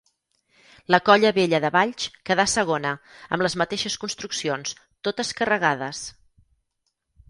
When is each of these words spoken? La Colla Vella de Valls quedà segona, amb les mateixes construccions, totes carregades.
La 0.95 0.99
Colla 1.09 1.31
Vella 1.35 1.59
de 1.65 1.71
Valls 1.75 2.07
quedà 2.31 2.47
segona, 2.55 2.95
amb 3.37 3.47
les 3.49 3.59
mateixes 3.63 4.01
construccions, 4.07 4.77
totes 5.11 5.39
carregades. 5.43 6.07